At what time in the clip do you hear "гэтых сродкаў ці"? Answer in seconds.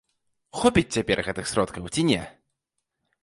1.27-2.01